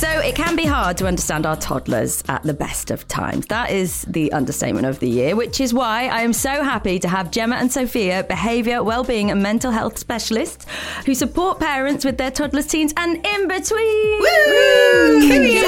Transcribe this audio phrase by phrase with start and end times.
[0.00, 3.48] So it can be hard to understand our toddlers at the best of times.
[3.48, 7.06] That is the understatement of the year, which is why I am so happy to
[7.08, 10.64] have Gemma and Sophia, behaviour, wellbeing, and mental health specialists
[11.04, 14.20] who support parents with their toddlers, teens, and in between.
[14.20, 15.20] Woo!
[15.20, 15.60] Kiwi,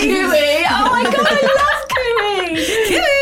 [0.00, 0.64] Kiwi.
[0.70, 2.64] Oh my god, I love Kiwi.
[2.88, 3.15] Kiwi.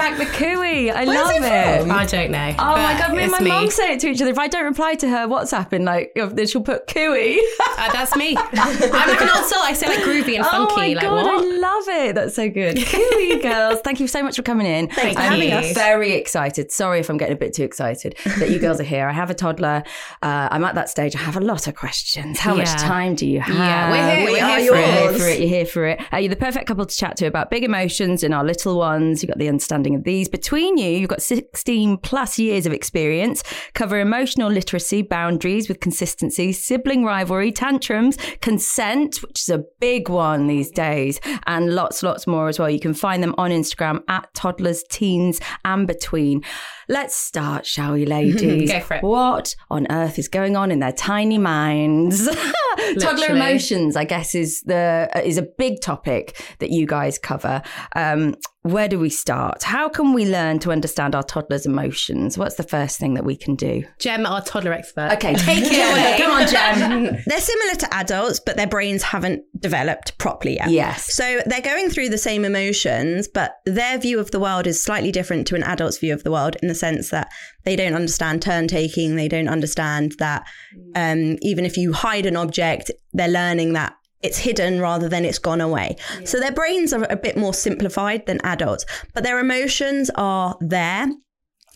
[0.00, 0.90] Bring back the Kiwi.
[0.90, 1.80] I love it it.
[1.82, 1.90] from?
[1.90, 2.54] I don't know.
[2.58, 4.30] Oh my god, me and it's my mum say it to each other.
[4.30, 7.40] If I don't reply to her WhatsApp in like, then she'll put Kiwi.
[7.78, 8.36] Uh, that's me.
[8.52, 9.60] I'm like an old soul.
[9.62, 10.72] I say like groovy and funky.
[10.72, 11.44] Oh my like god, what?
[11.44, 12.14] I love it.
[12.14, 12.76] That's so good.
[12.78, 14.88] Kiwi girls, thank you so much for coming in.
[14.88, 15.72] Thanks for I'm having us.
[15.72, 16.72] very excited.
[16.72, 19.08] Sorry if I'm getting a bit too excited that you girls are here.
[19.08, 19.82] I have a toddler.
[20.22, 21.14] Uh, I'm at that stage.
[21.14, 22.38] I have a lot of questions.
[22.38, 23.54] How much time do you have?
[23.54, 24.26] Yeah, we're here.
[24.26, 25.18] We We're are here for You're here it.
[25.18, 25.40] for it.
[25.40, 26.00] You're here for it.
[26.12, 29.22] Uh, you're the perfect couple to chat to about big emotions in our little ones.
[29.22, 30.28] You've got the understanding of these.
[30.28, 33.42] Between you, you've got 16 plus years of experience,
[33.74, 40.46] cover emotional literacy, boundaries with consistency, sibling rivalry, tantrums, consent, which is a big one
[40.46, 42.70] these days, and lots, lots more as well.
[42.70, 46.42] You can find them on Instagram at toddlers, teens, and between.
[46.88, 48.70] Let's start, shall we, ladies?
[48.70, 49.02] Go for it.
[49.02, 52.28] What on earth is going on in their tiny minds?
[53.00, 57.62] Toddler emotions, I guess, is the is a big topic that you guys cover.
[57.94, 59.62] Um, where do we start?
[59.62, 62.36] How can we learn to understand our toddlers' emotions?
[62.36, 63.84] What's the first thing that we can do?
[63.98, 65.12] Gem, our toddler expert.
[65.12, 66.16] Okay, take it away.
[66.18, 67.22] Come on, Gem.
[67.26, 70.70] They're similar to adults, but their brains haven't developed properly yet.
[70.70, 71.14] Yes.
[71.14, 75.10] So they're going through the same emotions, but their view of the world is slightly
[75.10, 77.30] different to an adult's view of the world in the sense that
[77.64, 79.16] they don't understand turn taking.
[79.16, 80.46] They don't understand that
[80.94, 85.38] um, even if you hide an object, they're learning that it's hidden rather than it's
[85.38, 85.96] gone away.
[86.24, 91.08] So their brains are a bit more simplified than adults, but their emotions are there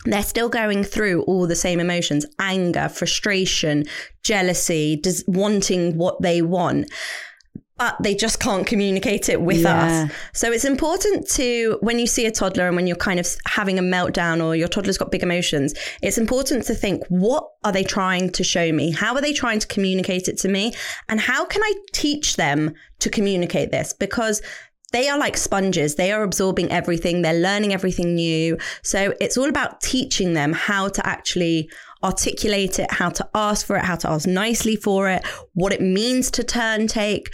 [0.05, 3.85] they're still going through all the same emotions anger, frustration,
[4.23, 6.91] jealousy, des- wanting what they want.
[7.77, 10.05] But they just can't communicate it with Yeah.
[10.05, 10.13] us.
[10.33, 13.81] So it's important to, when you see a toddler and when you're kind of having
[13.81, 17.83] a meltdown or your toddler's got big emotions, it's important to think, what are they
[17.83, 18.93] trying to show me?
[18.93, 20.73] How are they trying to communicate it to me?
[21.09, 23.93] And how can I teach them to communicate this?
[23.93, 24.41] Because
[24.93, 25.97] they are like sponges.
[25.97, 27.23] They are absorbing everything.
[27.23, 28.57] They're learning everything new.
[28.83, 31.69] So it's all about teaching them how to actually
[32.05, 35.81] articulate it, how to ask for it, how to ask nicely for it, what it
[35.81, 37.31] means to turn take.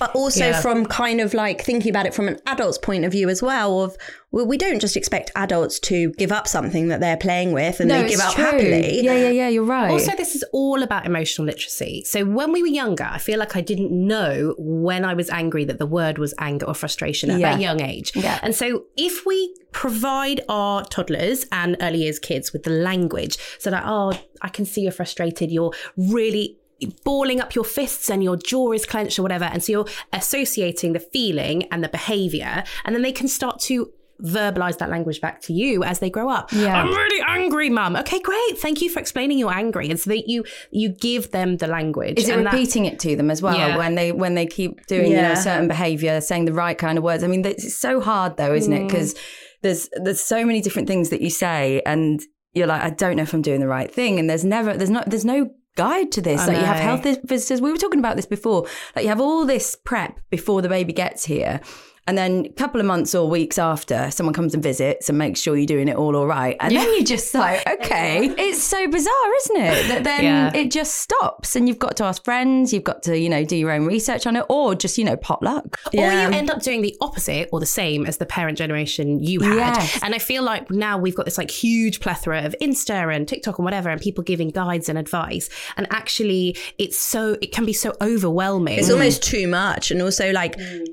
[0.00, 0.60] But also Yeah.
[0.60, 3.82] from kind of like thinking about it from an adult's point of view as well
[3.82, 3.96] of
[4.32, 7.90] well, we don't just expect adults to give up something that they're playing with and
[7.90, 8.44] they give up true.
[8.44, 9.02] happily.
[9.02, 9.48] Yeah, yeah, yeah.
[9.48, 9.90] You're right.
[9.90, 12.04] Also, this is all about emotional literacy.
[12.06, 15.64] So, when we were younger, I feel like I didn't know when I was angry
[15.64, 17.52] that the word was anger or frustration at Yeah.
[17.56, 18.12] that young age.
[18.14, 18.38] Yeah.
[18.42, 23.70] And so, if we provide our toddlers and early years kids with the language, so
[23.70, 24.12] that, oh,
[24.42, 26.56] I can see you're frustrated, you're really
[27.04, 29.44] balling up your fists and your jaw is clenched or whatever.
[29.44, 33.90] And so, you're associating the feeling and the behavior, and then they can start to
[34.22, 36.52] verbalize that language back to you as they grow up.
[36.52, 36.78] Yeah.
[36.82, 37.96] I'm really angry, mum.
[37.96, 38.58] Okay, great.
[38.58, 39.88] Thank you for explaining you're angry.
[39.88, 42.18] And so that you you give them the language.
[42.18, 43.78] Is it and that- repeating it to them as well Yeah.
[43.78, 47.04] when they when they keep doing you know certain behavior, saying the right kind of
[47.04, 47.24] words?
[47.24, 48.82] I mean, it's so hard though, isn't it?
[48.82, 48.88] Mm.
[48.88, 49.14] Because
[49.62, 52.20] there's there's so many different things that you say, and
[52.52, 54.90] you're like, I don't know if I'm doing the right thing, and there's never there's
[54.90, 56.40] not there's no guide to this.
[56.40, 57.60] I Like you have health visitors.
[57.60, 58.66] We were talking about this before.
[58.94, 61.60] Like you have all this prep before the baby gets here.
[62.06, 65.40] And then a couple of months or weeks after, someone comes and visits and makes
[65.40, 66.56] sure you're doing it all all right.
[66.60, 69.88] And then you're just like, okay, it's so bizarre, isn't it?
[69.88, 70.52] That then Yeah.
[70.54, 73.56] it just stops and you've got to ask friends, you've got to, you know, do
[73.56, 75.78] your own research on it or just, you know, pot potluck.
[75.94, 79.40] Or you end up doing the opposite or the same as the parent generation you
[79.40, 79.76] had.
[79.76, 80.00] Yes.
[80.02, 83.58] And I feel like now we've got this like huge plethora of Insta and TikTok
[83.58, 85.48] and whatever, and people giving guides and advice.
[85.76, 88.78] And actually, it's so, it can be so overwhelming.
[88.78, 89.90] It's almost too much.
[89.90, 90.84] And also, like, mm.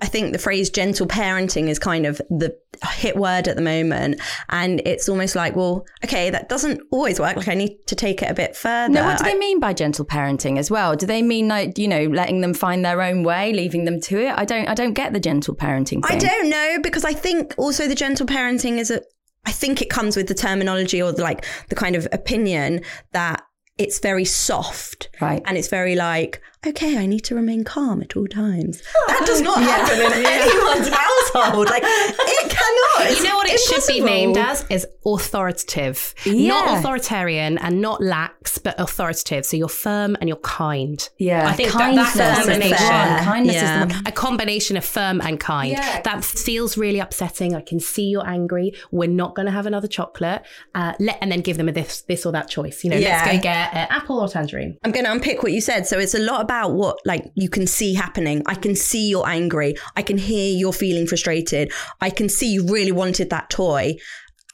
[0.00, 2.54] I think the phrase gentle parenting is kind of the
[2.96, 4.20] hit word at the moment.
[4.50, 7.34] And it's almost like, well, okay, that doesn't always work.
[7.36, 8.92] Like, I need to take it a bit further.
[8.92, 10.96] No, what do I- they mean by gentle parenting as well?
[10.96, 14.18] Do they mean like, you know, letting them find their own way, leaving them to
[14.20, 14.34] it?
[14.36, 16.16] I don't I don't get the gentle parenting thing.
[16.16, 19.00] I don't know because I think also the gentle parenting is a.
[19.46, 22.82] I think it comes with the terminology or the, like the kind of opinion
[23.12, 23.44] that
[23.78, 25.40] it's very soft, Right.
[25.44, 28.82] And it's very like, okay, I need to remain calm at all times.
[29.08, 31.68] That does not happen in anyone's household.
[31.70, 33.10] Like it cannot.
[33.10, 36.48] It's you know what it should be named as is authoritative Yeah.
[36.48, 41.52] not authoritarian and not lax but authoritative so you're firm and you're kind Yeah, i
[41.52, 43.18] think that, kindness that is combination fair.
[43.20, 43.86] Kindness Yeah.
[43.86, 46.00] is the a combination of firm and kind Yeah.
[46.02, 49.86] that feels really upsetting i can see you're angry we're not going to have another
[49.88, 50.42] chocolate
[50.74, 53.22] uh, let and then give them a this this or that choice you know Yeah.
[53.24, 55.86] let's go get an apple or tangerine I'm going to unpick what you said.
[55.86, 58.42] So it's a lot about what like you can see happening.
[58.46, 59.76] I can see you're angry.
[59.96, 61.72] I can hear you're feeling frustrated.
[62.00, 63.96] I can see you really wanted that toy.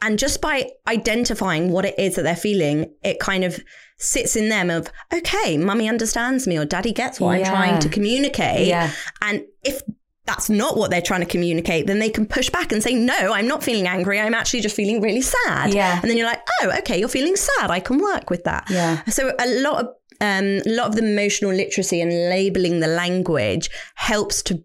[0.03, 3.61] And just by identifying what it is that they're feeling, it kind of
[3.99, 7.89] sits in them of, okay, mummy understands me or daddy gets what I'm trying to
[7.89, 8.67] communicate.
[8.67, 8.91] Yeah.
[9.21, 9.81] And if
[10.25, 13.33] that's not what they're trying to communicate, then they can push back and say, no,
[13.33, 14.21] I'm not feeling angry.
[14.21, 15.73] I'm actually just feeling really sad.
[15.73, 16.01] Yeah.
[16.01, 17.71] And then you're like, oh, okay, you're feeling sad.
[17.71, 18.69] I can work with that.
[18.71, 19.05] Yeah.
[19.05, 23.69] So a lot of um, a lot of the emotional literacy and labeling the language
[23.97, 24.65] helps to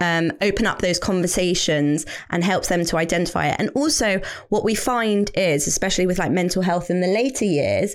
[0.00, 3.56] um, open up those conversations and helps them to identify it.
[3.60, 7.94] And also, what we find is, especially with like mental health in the later years,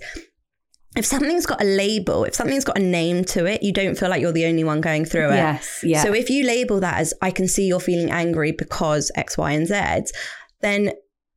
[0.95, 4.10] if something's got a label, if something's got a name to it, you don't feel
[4.10, 5.36] like you're the only one going through it.
[5.36, 6.01] Yes, yeah.
[6.01, 9.51] So if you label that as I can see you're feeling angry because X, Y,
[9.51, 10.13] and Z,
[10.62, 10.94] then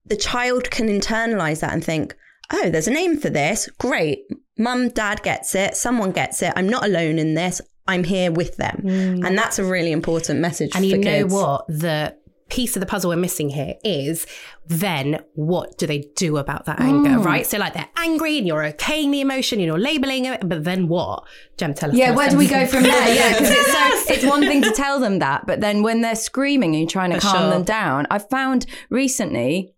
[0.06, 2.14] the child can internalize that and think,
[2.52, 3.68] oh, there's a name for this.
[3.78, 4.20] Great.
[4.60, 5.74] Mum, dad gets it.
[5.74, 6.52] Someone gets it.
[6.54, 7.60] I'm not alone in this.
[7.88, 8.82] I'm here with them.
[8.84, 9.26] Mm.
[9.26, 11.34] And that's a really important message and for you know kids.
[11.34, 12.14] what the
[12.50, 14.26] piece of the puzzle we're missing here is
[14.66, 17.24] then what do they do about that anger mm.
[17.24, 20.64] right so like they're angry and you're okaying the emotion and you're labeling it but
[20.64, 21.22] then what
[21.58, 23.14] Gem tell us Yeah, where do we go from there?
[23.14, 26.16] Yeah, because it's so it's one thing to tell them that, but then when they're
[26.16, 27.50] screaming and you're trying to For calm sure.
[27.50, 29.72] them down, I've found recently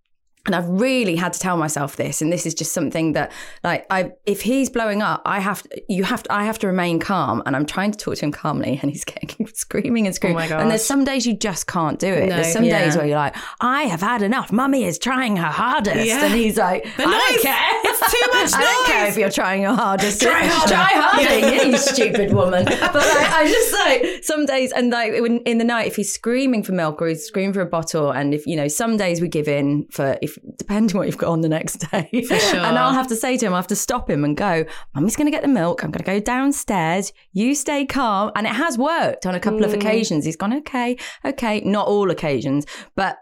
[0.47, 3.31] and I've really had to tell myself this, and this is just something that,
[3.63, 6.67] like, I if he's blowing up, I have to, you have to, I have to
[6.67, 10.15] remain calm, and I'm trying to talk to him calmly, and he's getting screaming and
[10.15, 10.51] screaming.
[10.53, 12.29] Oh And there's some days you just can't do it.
[12.29, 12.37] No.
[12.37, 12.85] there's some Yeah.
[12.85, 14.51] days where you're like, I have had enough.
[14.53, 16.25] Mummy is trying her hardest, Yeah.
[16.25, 17.81] and he's like, The I don't care.
[17.85, 18.55] It's too much Noise.
[18.55, 20.21] I don't care if you're trying your hardest.
[20.21, 20.73] Try harder.
[20.75, 22.65] Try harder, you stupid woman.
[22.65, 23.73] But like, I just
[24.13, 27.25] like some days, and like in the night, if he's screaming for milk or he's
[27.25, 30.32] screaming for a bottle, and if you know, some days we give in for if
[30.57, 32.09] depending what you've got on the next day.
[32.29, 32.61] For sure.
[32.61, 34.65] And I'll have to say to him, I have to stop him and go,
[34.95, 35.83] "Mummy's going to get the milk.
[35.85, 37.13] I'm going to go downstairs.
[37.33, 39.65] You stay calm." And it has worked on a couple Mm.
[39.67, 40.25] of occasions.
[40.25, 43.19] He's gone, "Okay, okay." Not all occasions, but.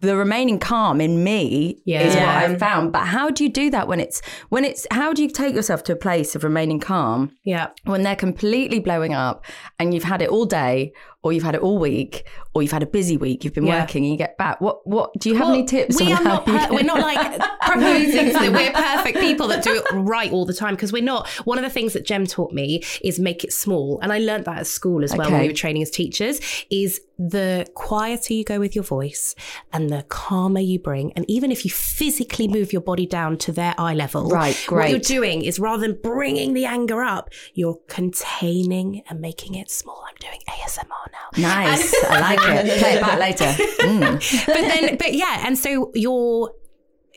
[0.00, 2.92] The remaining calm in me is what I've found.
[2.92, 5.82] But how do you do that when it's when it's how do you take yourself
[5.84, 7.68] to a place of remaining calm yeah.
[7.84, 9.44] when they're completely blowing up
[9.78, 10.92] and you've had it all day
[11.22, 13.80] or you've had it all week or you've had a busy week you've been Yeah.
[13.82, 14.60] working and you get back?
[14.60, 17.00] What what do you have Well, any tips we on are not per- we're not
[17.00, 21.02] like proposing that we're perfect people that do it right all the time because we're
[21.02, 23.98] not one of the things that jem taught me is make it small.
[24.02, 26.40] And i learned that at school as well when we were training as teachers
[26.70, 29.34] is the quieter you go with your voice
[29.74, 33.52] and the calmer you bring and even if you physically move your body down to
[33.52, 37.78] their eye level Right, what you're doing is rather than bringing the anger up you're
[37.88, 40.02] containing and making it small.
[40.08, 41.28] I'm doing asmr now.
[41.36, 41.94] Nice.
[42.04, 42.78] I like it.
[42.80, 43.54] Play it back later.
[43.80, 44.46] Mm.
[44.46, 46.52] but then but yeah and so you're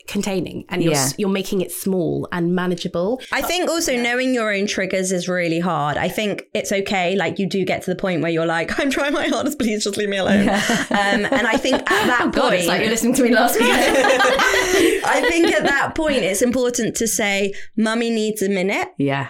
[0.06, 1.08] containing and you're Yeah.
[1.16, 5.60] you're making it small and manageable I think also knowing your own triggers is really
[5.60, 5.96] hard.
[5.96, 7.16] I think it's okay.
[7.16, 9.82] Like you do get to the point where you're like, I'm trying my hardest, please
[9.84, 10.48] just leave me alone.
[10.90, 13.30] Um, and I think at that oh point, god it's like you're listening to me
[13.34, 18.88] last week I think at that point it's important to say, "Mummy needs a minute."
[18.98, 19.28] yeah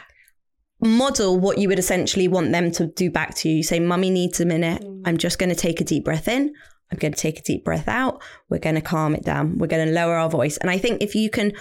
[0.81, 3.57] Model what you would essentially want them to do back to you.
[3.57, 4.85] You say, "Mummy needs a minute.
[5.07, 6.53] I'm just going to take a deep breath in.
[6.95, 8.23] I'm going to take a deep breath out.
[8.49, 9.59] We're going to calm it down.
[9.59, 11.53] We're going to lower our voice." And I think if you can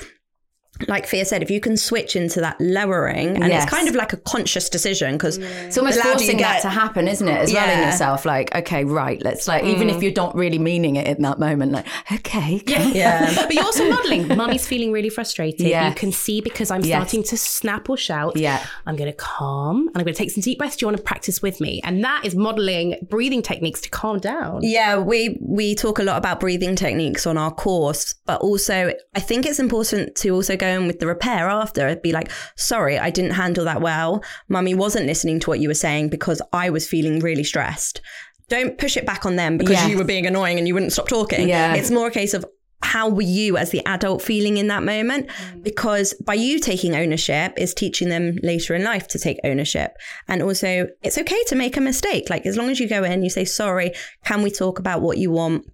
[0.87, 3.63] like Fia said, if you can switch into that lowering, and Yes.
[3.63, 7.27] it's kind of like a conscious decision because It's almost forcing that to happen, isn't
[7.27, 7.37] it?
[7.37, 10.01] As well in yourself, like, okay, right, let's like, even if mm.
[10.03, 13.33] you're not really meaning it in that moment, like, okay, yeah, Yeah.
[13.43, 14.27] But you're also modeling.
[14.27, 15.67] Mummy's feeling really frustrated.
[15.67, 15.89] Yes.
[15.89, 16.97] You can see because I'm Yes.
[16.97, 18.35] starting to snap or shout.
[18.35, 18.65] Yeah.
[18.85, 20.75] I'm going to calm and I'm going to take some deep breaths.
[20.77, 21.81] Do you want to practice with me?
[21.83, 24.61] And that is modeling breathing techniques to calm down.
[24.63, 29.19] Yeah, we we talk a lot about breathing techniques on our course, but also I
[29.19, 31.87] think it's important to also go in with the repair after.
[31.87, 34.23] It'd be like, sorry, I didn't handle that well.
[34.47, 38.01] Mummy wasn't listening to what you were saying because I was feeling really stressed.
[38.49, 39.89] Don't push it back on them because Yes.
[39.89, 41.47] you were being annoying and you wouldn't stop talking.
[41.47, 41.75] Yeah.
[41.75, 42.45] It's more a case of
[42.83, 45.27] how were you as the adult feeling in that moment?
[45.27, 45.63] Mm.
[45.63, 49.95] Because by you taking ownership is teaching them later in life to take ownership.
[50.27, 52.29] And also, it's okay to make a mistake.
[52.29, 53.93] Like, as long as you go in, you say, sorry,
[54.25, 55.65] can we talk about what you want?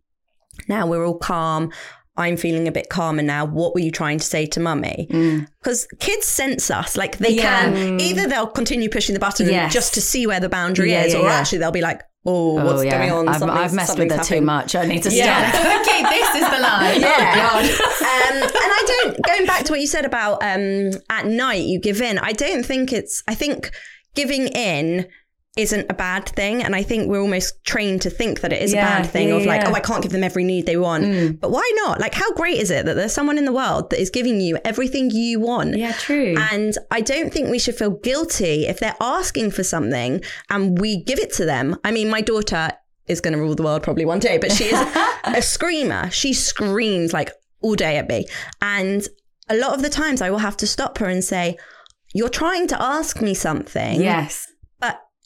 [0.67, 1.71] Now we're all calm.
[2.19, 3.45] I'm feeling a bit calmer now.
[3.45, 5.07] What were you trying to say to mummy?
[5.61, 6.95] Because kids sense us.
[6.97, 7.63] Like they Yeah.
[7.71, 9.73] can either they'll continue pushing the button Yes.
[9.73, 12.55] just to see where the boundary Yeah, is, yeah, or actually they'll be like, oh,
[12.55, 12.97] what's oh, yeah.
[12.97, 13.27] going on?
[13.29, 14.75] I've, I've messed with her too much.
[14.75, 15.51] I need to Yeah.
[15.51, 15.65] stop.
[15.87, 17.01] okay, this is the line.
[17.01, 17.59] Yeah.
[17.61, 21.79] um, and I don't, going back to what you said about um, at night, you
[21.79, 22.19] give in.
[22.19, 23.71] I don't think it's, I think
[24.15, 25.07] giving in
[25.57, 26.63] isn't a bad thing.
[26.63, 29.29] And I think we're almost trained to think that it is Yeah, a bad thing
[29.29, 29.67] yeah, of like, yeah.
[29.67, 29.71] Mm.
[29.71, 31.39] oh, I can't give them every need they want.
[31.41, 31.99] But why not?
[31.99, 34.57] Like, how great is it that there's someone in the world that is giving you
[34.63, 35.75] everything you want?
[35.75, 36.35] Yeah, true.
[36.51, 41.03] And I don't think we should feel guilty if they're asking for something and we
[41.03, 41.75] give it to them.
[41.83, 42.69] I mean, my daughter
[43.07, 44.79] is going to rule the world probably one day, but she is
[45.25, 46.09] a screamer.
[46.11, 48.27] She screams like all day at me.
[48.61, 49.05] And
[49.49, 51.57] a lot of the times I will have to stop her and say,
[52.13, 54.45] You're trying to ask me something, yes.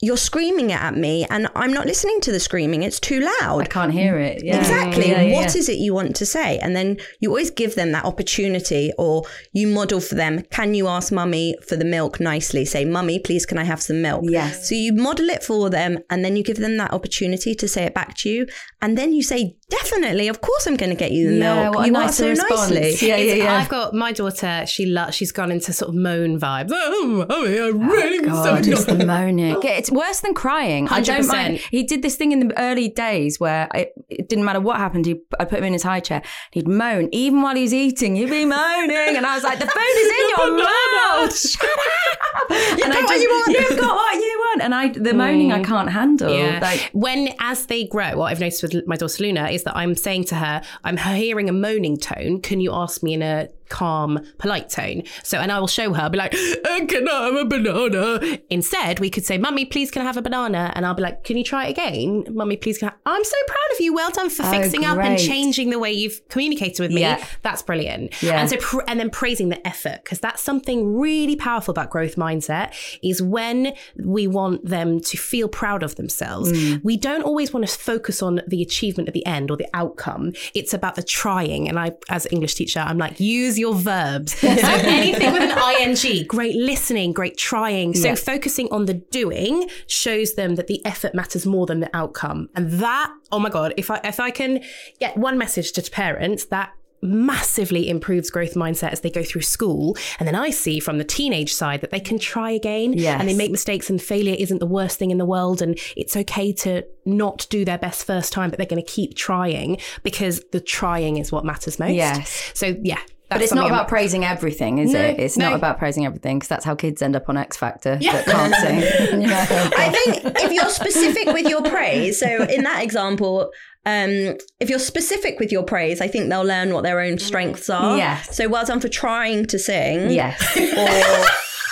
[0.03, 2.83] But you're screaming it at me and I'm not listening to the screaming.
[2.83, 3.61] It's too loud.
[3.61, 4.43] I can't hear it.
[4.43, 4.59] Yeah.
[4.59, 5.09] Exactly.
[5.09, 5.59] Yeah, yeah, What yeah.
[5.59, 6.59] is it you want to say?
[6.59, 10.41] And then you always give them that opportunity or you model for them.
[10.51, 12.65] Can you ask mummy for the milk nicely?
[12.65, 14.25] Say, mummy, please, can I have some milk?
[14.27, 14.67] Yes.
[14.67, 17.83] So you model it for them and then you give them that opportunity to say
[17.83, 18.47] it back to you.
[18.81, 21.75] And then you say, definitely, of course I'm going to get you the Yeah, milk.
[21.75, 22.71] what a you nicer asked so response.
[22.71, 23.07] nicely.
[23.07, 23.55] Yeah, yeah, It's- yeah.
[23.57, 24.65] I've got my daughter.
[24.67, 26.71] She lo- she's gone into sort of moan vibes.
[26.85, 29.57] Oh, oh mommy, I oh, really God, so it's the moaning.
[29.63, 30.87] Yeah, It's worse than crying.
[30.89, 31.59] I don't mind.
[31.71, 35.05] He did this thing in the early days where it, it didn't matter what happened.
[35.05, 36.21] He, I put him in his high chair.
[36.51, 38.15] He'd moan even while he was eating.
[38.15, 41.37] He'd be moaning, and I was like, "The food is in your mouth.
[41.37, 42.49] Shut up!
[42.49, 45.59] You've got what you want." You've got what you want." And I, the moaning, I
[45.59, 45.65] mm.
[45.65, 46.33] can't handle.
[46.33, 46.59] Yeah.
[46.61, 49.95] Like, when as they grow, what I've noticed with my daughter Luna is that I'm
[49.95, 52.41] saying to her, I'm hearing a moaning tone.
[52.41, 55.03] Can you ask me in a calm, polite tone?
[55.23, 56.01] So, and I will show her.
[56.03, 59.91] I'll be like, "Uh, "Can I have a banana?" Instead, we could say, "Mummy, please,
[59.91, 62.55] can I have a banana?" And I'll be like, "Can you try it again, Mummy,
[62.57, 63.93] please?" Can I-" I'm so proud of you.
[63.93, 67.01] Well done for Oh, fixing up and changing the way you've communicated with me.
[67.01, 67.23] Yeah.
[67.41, 68.21] That's brilliant.
[68.21, 68.39] Yeah.
[68.39, 72.15] And so, pr- and then praising the effort because that's something really powerful about growth
[72.15, 72.73] mindset.
[73.01, 76.51] Is when we want them to feel proud of themselves.
[76.51, 76.83] Mm.
[76.83, 80.33] We don't always want to focus on the achievement at the end or the outcome.
[80.53, 81.67] It's about the trying.
[81.69, 84.33] And I, as an English teacher, I'm like, use your verbs.
[84.39, 87.93] so anything with an ing, great listening, great trying.
[87.93, 88.15] So Yeah.
[88.15, 92.49] focusing on the doing shows them that the effort matters more than the outcome.
[92.55, 94.61] And that, oh my God, if I if I can
[94.99, 96.73] get one message to parents, that
[97.05, 99.95] massively improves growth mindset as they go through school.
[100.19, 103.19] And then I see from the teenage side that they can try again Yes.
[103.19, 105.61] and they make mistakes and failure isn't the worst thing in the world.
[105.61, 109.15] And it's okay to not do their best first time, but they're going to keep
[109.15, 111.93] trying because the trying is what matters most.
[111.93, 112.51] Yes.
[112.53, 112.99] So yeah.
[113.33, 115.19] But it's not something I'm- about praising everything, is No, it?
[115.19, 115.49] It's no.
[115.49, 118.55] not about praising everything because that's how kids end up on X Factor that can't
[118.55, 119.19] sing.
[119.27, 119.29] Know?
[119.77, 123.51] I think if you're specific with your praise, so in that example,
[123.85, 127.69] um, if you're specific with your praise, I think they'll learn what their own strengths
[127.69, 127.97] are.
[127.97, 128.35] Yes.
[128.35, 130.09] So well done for trying to sing.
[130.09, 130.41] yes.
[130.57, 131.25] Or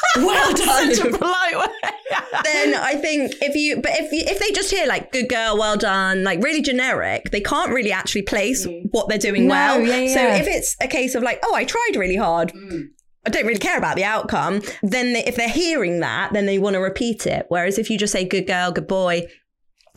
[0.17, 1.13] well done.
[1.17, 1.91] polite way.
[2.43, 5.57] then I think if you, but if you, if they just hear like "good girl,
[5.57, 8.83] well done," like really generic, they can't really actually place mm.
[8.91, 9.81] what they're doing No, well.
[9.81, 12.87] yeah, So if it's a case of like, "Oh, I tried really hard," mm.
[13.25, 14.61] I don't really care about the outcome.
[14.81, 17.45] Then they, if they're hearing that, then they want to repeat it.
[17.49, 19.27] Whereas if you just say "good girl, good boy."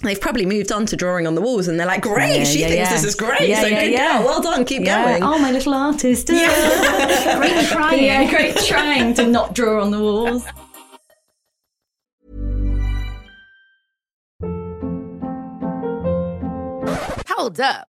[0.02, 2.60] They've probably moved on to drawing on the walls and they're like, great, Yeah, she
[2.60, 2.94] yeah, thinks yeah.
[2.96, 3.48] this is great.
[3.48, 4.18] Yeah, so yeah, good yeah.
[4.18, 5.04] girl, well done, keep Yeah.
[5.04, 5.22] going.
[5.22, 6.26] Oh, my little artist.
[6.28, 6.40] great
[7.68, 8.04] trying.
[8.04, 10.44] Yeah, great trying to not draw on the walls.
[17.28, 17.88] Hold up.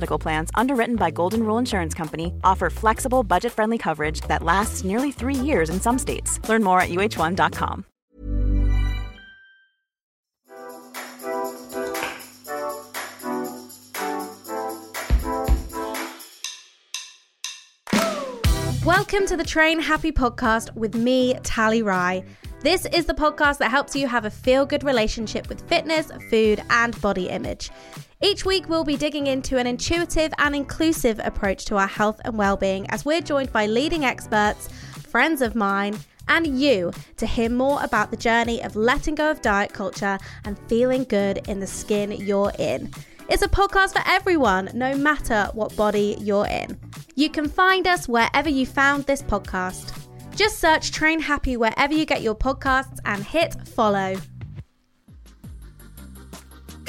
[0.00, 4.82] Medical Plans, underwritten by Golden Rule Insurance Company, offer flexible, budget friendly coverage that lasts
[4.82, 6.40] nearly three years in some states.
[6.48, 7.84] Learn more at uh1.com.
[18.86, 22.24] Welcome to the Train Happy podcast with me, Tally Rye.
[22.62, 26.62] This is the podcast that helps you have a feel good relationship with fitness, food,
[26.70, 27.70] and body image.
[28.22, 32.36] Each week, we'll be digging into an intuitive and inclusive approach to our health and
[32.36, 34.68] well being as we're joined by leading experts,
[35.08, 35.98] friends of mine,
[36.28, 40.58] and you to hear more about the journey of letting go of diet culture and
[40.68, 42.92] feeling good in the skin you're in.
[43.30, 46.78] It's a podcast for everyone, no matter what body you're in.
[47.14, 49.96] You can find us wherever you found this podcast.
[50.36, 54.16] Just search Train Happy wherever you get your podcasts and hit follow.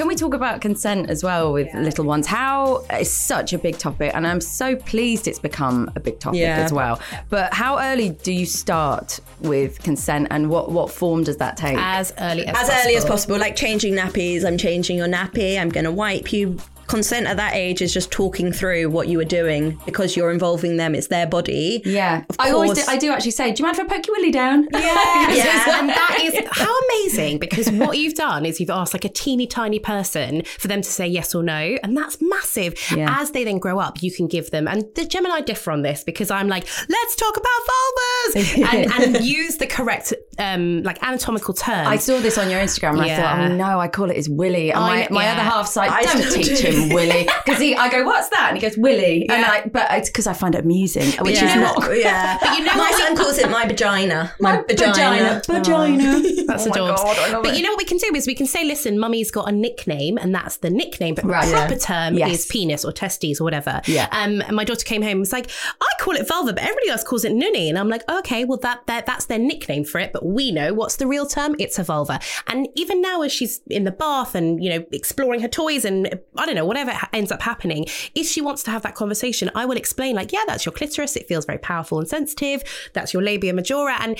[0.01, 2.25] Can we talk about consent as well with little ones?
[2.25, 6.39] How it's such a big topic, and I'm so pleased it's become a big topic
[6.39, 6.57] Yeah.
[6.57, 6.99] as well.
[7.29, 11.77] But how early do you start with consent, and what what form does that take?
[11.77, 14.43] As early as as early as possible, like changing nappies.
[14.43, 15.59] I'm changing your nappy.
[15.61, 16.57] I'm going to wipe you.
[16.91, 20.75] Consent at that age is just talking through what you were doing because you're involving
[20.75, 20.93] them.
[20.93, 21.81] It's their body.
[21.85, 22.83] yeah, Of I always do.
[22.87, 24.67] I do actually say, do you mind if I poke your willy down?
[24.81, 25.79] Yeah.
[25.79, 29.47] and that is how amazing because what you've done is you've asked like a teeny
[29.47, 32.75] tiny person for them to say yes or no, and that's massive.
[32.95, 33.15] Yeah.
[33.21, 36.03] As they then grow up, you can give them, and the Gemini differ on this
[36.03, 41.53] because I'm like, let's talk about vulvas and, and use the correct um, like anatomical
[41.53, 41.87] terms.
[41.87, 44.29] I saw this on your Instagram and I thought, oh no, I call it his
[44.29, 44.71] Willy.
[44.71, 45.33] And I- my, my yeah.
[45.33, 46.67] other half's like, I don't teach do.
[46.67, 47.27] him Willy.
[47.45, 48.47] Because he, I go, what's that?
[48.49, 49.29] And he goes, Willy.
[49.29, 49.51] And Yeah.
[49.51, 51.49] I, but it's because I find it amusing, which yeah.
[51.49, 51.91] is not.
[52.01, 52.37] Yeah.
[52.41, 54.33] But you know my son calls it my vagina.
[54.39, 55.41] My, vagina.
[55.45, 56.21] Vagina.
[56.47, 56.75] That's oh my.
[56.75, 57.57] God, but it.
[57.57, 60.17] you know what we can do is we can say, listen, mummy's got a nickname,
[60.17, 61.45] and that's the nickname, but Right.
[61.45, 62.31] the proper term Yes.
[62.31, 63.81] is penis or testes or whatever.
[63.85, 64.07] Yeah.
[64.11, 65.49] Um, and my daughter came home and was like,
[65.79, 67.69] I call it vulva, but everybody else calls it nunny.
[67.69, 70.73] And I'm like, okay, well that, that that's their nickname for it, but we know
[70.73, 71.55] what's the real term.
[71.59, 72.19] It's a vulva.
[72.47, 76.19] And even now, as she's in the bath and you know exploring her toys and
[76.37, 79.65] I don't know whatever ends up happening, if she wants to have that conversation, I
[79.65, 81.15] will explain like, yeah, that's your clitoris.
[81.15, 82.63] It feels very powerful and sensitive.
[82.93, 84.17] That's your labia majora and.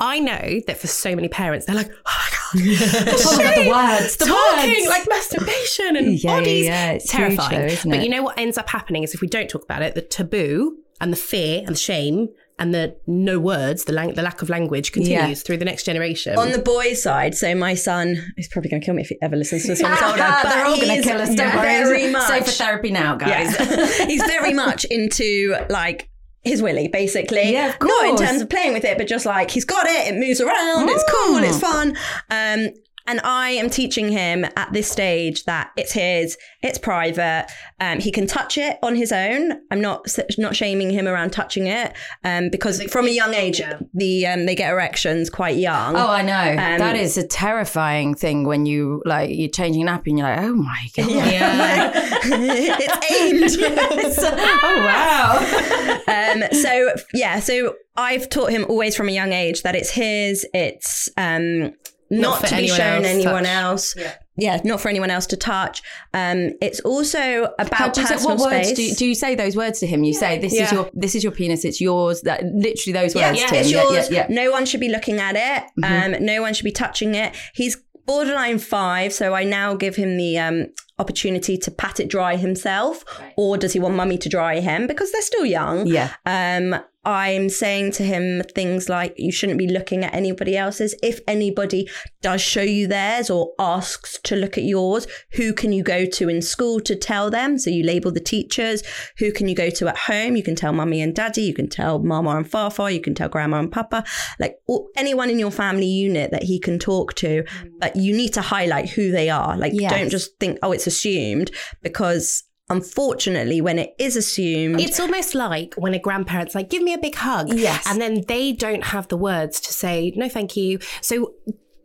[0.00, 2.78] I know that for so many parents, they're like, oh my God,
[3.18, 4.86] Oh my God, the words, the talking words.
[4.88, 6.64] like masturbation and Yeah, yeah, bodies.
[6.66, 7.62] yeah, it's terrifying.
[7.62, 9.96] isn't but you know what ends up happening is if we don't talk about it,
[9.96, 12.28] the taboo and the fear and the shame
[12.58, 16.36] and the no words, the, lang- the lack of language continues through the next generation.
[16.38, 19.18] On the boys' side, so my son, is probably going to kill me if he
[19.22, 20.16] ever listens to this when he's older.
[20.18, 21.34] They're all going to kill us.
[21.34, 21.84] Don't worry.
[21.84, 22.26] Very much.
[22.28, 23.54] Safe for therapy now, guys.
[23.58, 23.86] Yeah.
[24.06, 26.08] he's very much into like
[26.44, 27.52] his willy, basically.
[27.52, 30.14] Yeah, of Not in terms of playing with it, but just like he's got it,
[30.14, 31.48] it moves around, it's cool, Mm.
[31.48, 31.96] it's fun.
[32.30, 32.70] Um,
[33.08, 37.46] and I am teaching him at this stage that it's his, it's private.
[37.80, 39.52] Um, he can touch it on his own.
[39.70, 43.62] I'm not not shaming him around touching it, um, because from a young age,
[43.94, 45.96] the um, they get erections quite young.
[45.96, 46.50] Oh, I know.
[46.50, 50.28] Um, that is a terrifying thing when you like you're changing a nappy and you're
[50.28, 51.10] like, oh my god.
[51.10, 51.92] yeah.
[52.24, 53.72] it's aimed.
[54.62, 56.32] oh wow.
[56.34, 60.46] um, so yeah, so I've taught him always from a young age that it's his.
[60.52, 61.72] It's um,
[62.10, 63.52] not, for to be shown else anyone touch.
[63.52, 63.94] else.
[64.36, 64.60] Yeah.
[64.64, 65.82] not for anyone else to touch.
[66.14, 68.76] Um, it's also about How do you say, personal what words space.
[68.76, 70.04] do you, do you say those words to him?
[70.04, 71.64] You say this is your this is your penis.
[71.64, 72.20] It's yours.
[72.22, 74.10] That literally those words yeah, to it's Yeah, yours.
[74.10, 74.34] yeah, yeah.
[74.44, 75.84] No one should be looking at it.
[75.84, 77.34] Um, no one should be touching it.
[77.54, 80.66] He's borderline five, so I now give him the um,
[80.98, 83.04] opportunity to pat it dry himself,
[83.36, 85.86] or does he want mummy to dry him because they're still young?
[85.86, 86.12] Yeah.
[86.24, 90.94] Um, I'm saying to him things like, you shouldn't be looking at anybody else's.
[91.02, 91.88] If anybody
[92.20, 96.28] does show you theirs or asks to look at yours, who can you go to
[96.28, 97.56] in school to tell them?
[97.58, 98.82] So you label the teachers.
[99.18, 100.36] Who can you go to at home?
[100.36, 101.42] You can tell mummy and daddy.
[101.42, 102.92] You can tell mama and fafa.
[102.92, 104.04] You can tell grandma and papa.
[104.38, 104.56] Like
[104.96, 107.44] anyone in your family unit that he can talk to.
[107.44, 107.70] Mm.
[107.78, 109.56] But you need to highlight who they are.
[109.56, 109.92] Like, Yes.
[109.92, 115.74] don't just think, oh, it's assumed because unfortunately, when it is assumed, It's almost like
[115.74, 117.52] when a grandparent's like, give me a big hug.
[117.52, 117.86] Yes.
[117.86, 120.78] And then they don't have the words to say, no, thank you.
[121.00, 121.34] So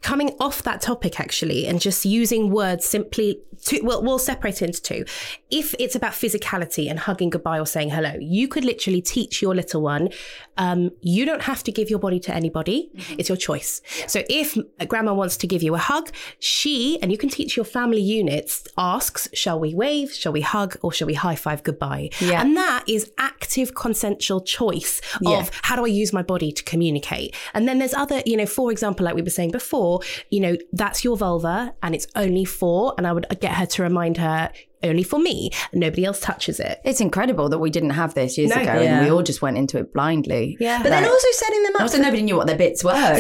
[0.02, 4.66] coming off that topic actually and just using words simply to, well, we'll separate it
[4.66, 5.06] into two.
[5.50, 9.56] If it's about physicality and hugging goodbye or saying hello, you could literally teach your
[9.56, 10.10] little one,
[10.58, 12.92] um, you don't have to give your body to anybody.
[13.18, 13.82] It's your choice.
[14.08, 17.66] So if grandma wants to give you a hug, she, and you can teach your
[17.66, 22.10] family units, asks, shall we wave, shall we hug, or shall we high five goodbye?
[22.20, 22.42] Yeah.
[22.42, 25.40] And that is active consensual choice Yeah.
[25.40, 27.36] of how do I use my body to communicate?
[27.54, 30.58] And then there's other, you know, for example, like we were saying before, you know,
[30.72, 34.52] that's your vulva and it's only for, and I would get her to remind her,
[34.84, 35.50] only for me.
[35.74, 36.80] Nobody else touches it.
[36.84, 38.62] It's incredible that we didn't have this years No.
[38.62, 38.98] ago Yeah.
[38.98, 40.58] and we all just went into it blindly.
[40.60, 40.82] Yeah.
[40.84, 41.82] but then also setting them up.
[41.82, 42.92] Also, nobody knew what their bits were.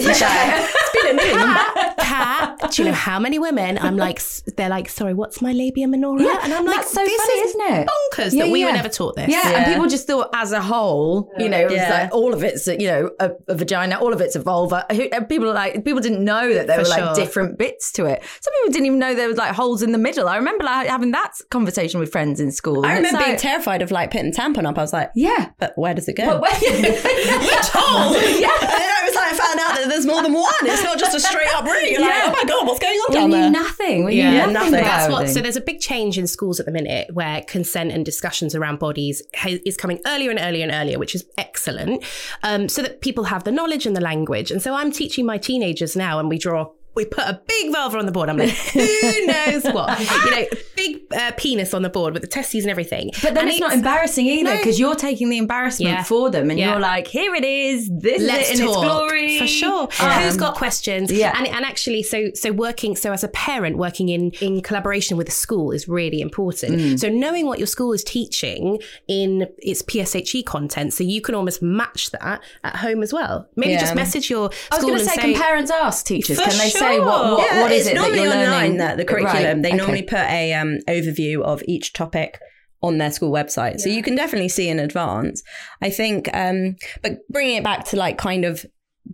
[1.04, 4.21] Kat, Kat, do you know how many women I'm like,
[4.58, 6.21] they're like, sorry, what's my labia minora?
[6.21, 7.88] Yeah, and I'm like, that's so this funny, is isn't it?
[7.88, 8.65] Bonkers Yeah, that we yeah.
[8.67, 9.30] were never taught this.
[9.30, 9.58] Yeah, Yeah.
[9.58, 12.02] and people just thought as a whole, you know, it was Yeah.
[12.04, 14.86] like all of it's, a, you know, a, a vagina, all of it's a vulva.
[14.89, 17.15] Uh, people are like, people didn't know that there For were like sure.
[17.15, 18.21] different bits to it.
[18.41, 20.28] Some people didn't even know there was like holes in the middle.
[20.30, 22.86] I remember like having that conversation with friends in school.
[22.86, 24.78] I and it's remember being terrified of like putting tampon up.
[24.78, 25.52] I was like, Yeah.
[25.60, 26.26] but where does it go?
[26.26, 26.52] But when-
[26.84, 28.12] Which hole?
[28.13, 28.50] Yeah.
[28.60, 30.54] And then I was like, I found out that there's more than one.
[30.63, 31.89] It's not just a straight up route.
[31.89, 33.52] You're like, oh my god, what's going on we down knew there?
[33.52, 34.04] nothing.
[34.06, 34.72] We Yeah, knew nothing.
[34.72, 34.72] nothing.
[34.86, 35.30] That's what.
[35.30, 38.80] So there's a big change in schools at the minute where consent and discussions around
[38.80, 42.04] bodies ha- is coming earlier and earlier and earlier, which is excellent.
[42.44, 44.50] Um, so that people have the knowledge and the language.
[44.52, 46.72] And so I'm teaching my teenagers now, and we draw.
[46.95, 48.29] We put a big vulva on the board.
[48.29, 48.79] I'm like, who
[49.25, 49.99] knows what?
[49.99, 53.10] you know, big uh, penis on the board with the testes and everything.
[53.21, 54.58] But then And it's, not embarrassing either No.
[54.58, 56.03] because you're taking the embarrassment Yeah.
[56.03, 56.71] for them and Yeah.
[56.71, 57.89] you're like, here it is.
[57.91, 59.39] This Let's is it in its talk glory.
[59.39, 59.88] for sure.
[59.99, 61.12] Um, Who's got questions?
[61.12, 61.34] yeah.
[61.38, 65.27] and and actually, so so working so as a parent working in in collaboration with
[65.29, 66.77] a school is really important.
[66.77, 66.99] Mm.
[66.99, 71.62] So knowing what your school is teaching in its PSHE content, so you can almost
[71.62, 73.47] match that at home as well.
[73.56, 73.79] Maybe Yeah.
[73.82, 76.38] just message your I was going to say, say, can parents ask teachers?
[76.39, 78.78] Can they say what, what, Yeah, what is it that you're online learning?
[78.78, 79.78] that the curriculum Right, they okay.
[79.78, 82.39] normally put a um, overview of each topic
[82.82, 85.41] on their school website so you can definitely see in advance
[85.82, 88.65] i think um but bringing it back to like kind of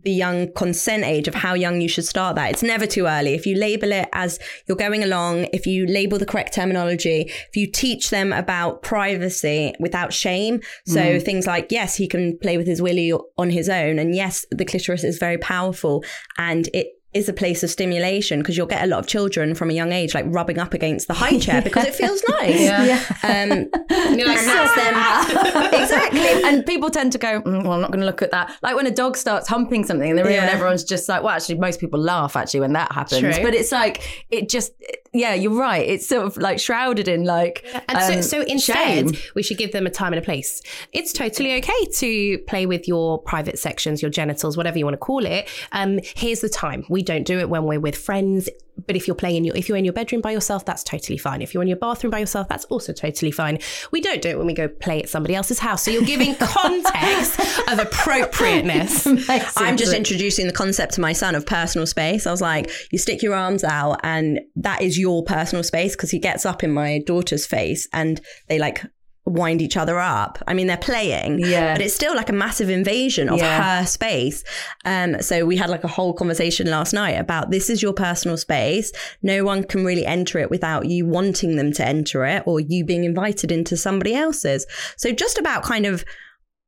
[0.03, 3.33] the young consent age of how young you should start that it's never too early
[3.35, 7.55] if you label it as you're going along if you label the correct terminology if
[7.55, 11.23] you teach them about privacy without shame so Mm.
[11.23, 14.65] things like yes he can play with his willy on his own and yes the
[14.65, 16.03] clitoris is very powerful
[16.37, 19.71] and it is a place of stimulation because you'll get a lot of children from
[19.71, 22.59] a young age like rubbing up against the high chair because it feels nice.
[22.59, 23.03] Yeah.
[23.23, 23.49] Um,
[24.17, 25.73] You're like, and that's them.
[25.81, 26.43] exactly.
[26.43, 28.55] And people tend to go, mm, well, I'm not going to look at that.
[28.61, 31.35] Like when a dog starts humping something in the room and everyone's just like, well,
[31.35, 33.21] actually, most people laugh actually when that happens.
[33.21, 33.43] True.
[33.43, 34.73] But it's like, it just,
[35.13, 35.87] yeah, you're right.
[35.87, 39.21] It's sort of like shrouded in like, And um, so, so instead, shame.
[39.35, 40.61] we should give them a time and a place.
[40.93, 44.99] It's totally okay to play with your private sections, your genitals, whatever you want to
[44.99, 45.47] call it.
[45.71, 46.85] Um, here's the time.
[46.89, 48.49] We don't do it when we're with friends.
[48.85, 51.17] But if you're playing in your, if you're in your bedroom by yourself, that's totally
[51.17, 51.41] fine.
[51.41, 53.59] If you're in your bathroom by yourself, that's also totally fine.
[53.91, 55.83] We don't do it when we go play at somebody else's house.
[55.83, 57.39] So you're giving context
[57.69, 59.07] of appropriateness.
[59.57, 62.25] I'm just introducing the concept to my son of personal space.
[62.27, 66.11] I was like, you stick your arms out, and that is your personal space because
[66.11, 68.83] he gets up in my daughter's face and they like
[69.29, 70.39] wind each other up.
[70.47, 71.73] I mean, they're playing, Yeah.
[71.75, 73.79] but it's still like a massive invasion of Yeah.
[73.79, 74.43] her space.
[74.85, 78.37] Um, so we had like a whole conversation last night about this is your personal
[78.37, 78.91] space.
[79.21, 82.83] No one can really enter it without you wanting them to enter it or you
[82.83, 84.65] being invited into somebody else's.
[84.97, 86.03] So just about kind of.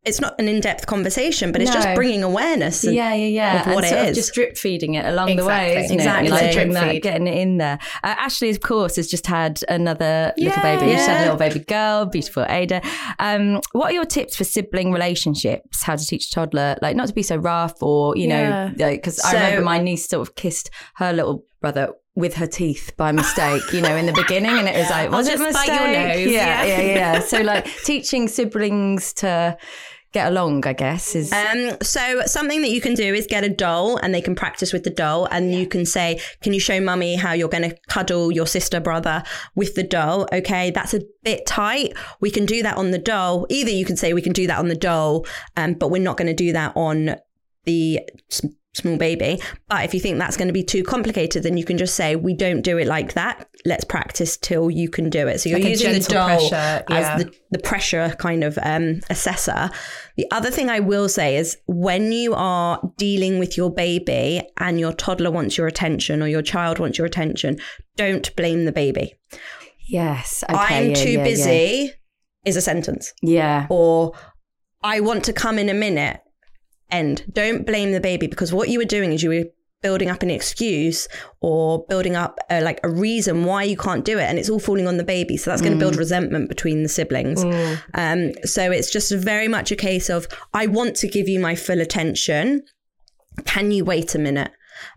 [0.03, 1.79] It's not an in-depth conversation, but it's No.
[1.79, 2.83] just bringing awareness.
[2.83, 3.59] and- Yeah, yeah, yeah.
[3.61, 5.83] of what and it sort of just drip feeding it along the way, Exactly.
[5.85, 6.27] isn't Exactly.
[6.27, 6.31] it?
[6.31, 7.03] Like getting, drip that, feed.
[7.03, 7.77] getting it in there.
[8.03, 10.91] Uh, Ashley, of course, has just had another little baby.
[10.91, 11.21] She's had a Yeah.
[11.21, 12.81] little baby girl, beautiful Ada.
[13.19, 15.83] Um, what are your tips for sibling relationships?
[15.83, 19.19] How to teach a toddler, like not to be so rough, or you know, because
[19.19, 21.89] I So- remember my niece sort of kissed her little brother.
[22.15, 25.17] With her teeth by mistake, you know, in the beginning, and it was like, I'll
[25.17, 25.69] was it just mistake?
[25.69, 26.81] bite your nose, Yeah, yeah.
[26.81, 27.19] yeah, yeah.
[27.31, 29.57] So, like, teaching siblings to
[30.11, 31.15] get along, I guess.
[31.15, 34.35] Is Um, so something that you can do is get a doll and they can
[34.35, 37.69] practice with the doll and you can say, can you show mummy how you're going
[37.69, 39.23] to cuddle your sister brother
[39.55, 40.27] with the doll?
[40.33, 40.69] Okay.
[40.69, 41.93] That's a bit tight.
[42.19, 43.45] We can do that on the doll.
[43.49, 46.17] Either you can say we can do that on the doll, um, but we're not
[46.17, 47.15] going to do that on
[47.63, 48.01] the
[48.73, 49.37] small baby.
[49.67, 52.15] But if you think that's going to be too complicated, then you can just say,
[52.15, 53.49] we don't do it like that.
[53.65, 55.41] Let's practice till you can do it.
[55.41, 57.15] So you're Like using the doll pressure, yeah.
[57.17, 59.69] as the the pressure kind of um, assessor.
[60.15, 64.79] The other thing I will say is when you are dealing with your baby and
[64.79, 67.57] your toddler wants your attention or your child wants your attention,
[67.97, 69.15] don't blame the baby.
[69.89, 71.91] yes, okay, I'm yeah, too yeah, busy
[72.45, 73.13] is a sentence.
[73.21, 73.67] Yeah.
[73.69, 74.13] Or
[74.81, 76.21] I want to come in a minute.
[76.91, 77.23] End.
[77.31, 79.45] Don't blame the baby because what you were doing is you were
[79.81, 81.07] building up an excuse
[81.39, 84.59] or building up a, like a reason why you can't do it and it's all
[84.59, 85.37] falling on the baby.
[85.37, 87.43] So that's going to build resentment between the siblings.
[87.95, 91.55] Um, so it's just very much a case of i want to give you my
[91.55, 92.63] full attention.
[93.45, 94.51] Can you wait a minute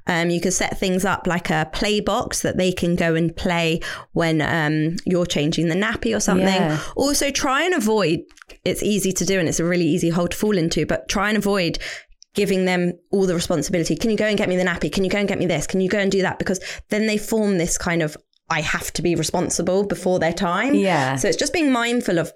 [0.06, 3.34] um, you can set things up like a play box that they can go and
[3.34, 3.80] play
[4.12, 6.46] when um, you're changing the nappy or something.
[6.46, 6.80] Yeah.
[6.96, 8.20] Also, try and avoid.
[8.64, 11.28] It's easy to do and it's a really easy hole to fall into, but try
[11.28, 11.78] and avoid
[12.34, 13.96] giving them all the responsibility.
[13.96, 14.92] Can you go and get me the nappy?
[14.92, 15.66] Can you go and get me this?
[15.66, 16.38] Can you go and do that?
[16.38, 18.16] Because then they form this kind of
[18.50, 20.74] I have to be responsible before their time.
[20.74, 21.16] Yeah.
[21.16, 22.32] So it's just being mindful of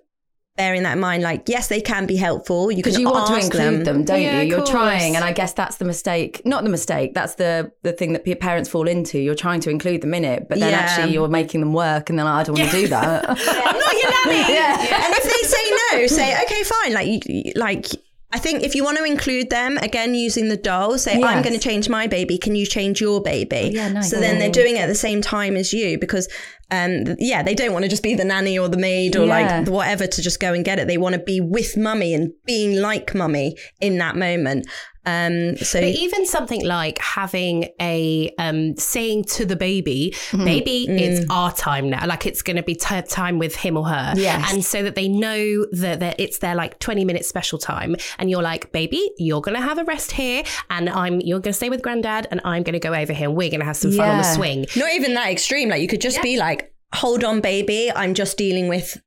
[0.59, 1.23] bearing that in mind.
[1.23, 2.71] Like, yes, they can be helpful.
[2.71, 4.49] You can Because you want to include them, don't Yeah, you?
[4.51, 4.71] You're course.
[4.71, 6.43] trying, and I guess that's the mistake.
[6.45, 7.15] Not the mistake.
[7.15, 9.19] That's the the thing that pe- parents fall into.
[9.19, 10.79] You're trying to include them in it, but then Yeah.
[10.81, 13.25] actually you're making them work, and then I don't want to do that.
[13.31, 14.53] I'm not your nanny.
[14.59, 15.05] yeah.
[15.07, 15.65] and if they say
[16.01, 16.93] no, say okay, fine.
[16.93, 17.87] Like, you- you, like
[18.31, 21.55] I think if you want to include them again using the doll, say I'm going
[21.55, 22.37] to change my baby.
[22.37, 23.71] Can you change your baby?
[23.73, 24.11] Yeah, nice.
[24.11, 26.29] So then they're doing it at the same time as you because,
[26.71, 29.61] um, yeah, they don't want to just be the nanny or the maid or Yeah.
[29.61, 30.87] like whatever to just go and get it.
[30.87, 34.67] They want to be with mummy and being like mummy in that moment.
[35.07, 40.45] Um, so But even something like having a um, saying to the baby, Mm-hmm.
[40.45, 41.31] "Baby, it's Mm.
[41.31, 42.05] our time now.
[42.07, 44.53] Like it's going to be t- time with him or her." Yes.
[44.53, 48.29] and so that they know that, that it's their like twenty minute special time, and
[48.29, 51.61] you're like, "Baby, you're going to have a rest here, and I'm you're going to
[51.63, 53.29] stay with granddad, and I'm going to go over here.
[53.29, 55.71] and We're going to have some fun on the swing." not even that extreme.
[55.71, 56.58] Like you could just be like,
[56.95, 57.91] hold on, baby.
[57.95, 59.01] I'm just dealing with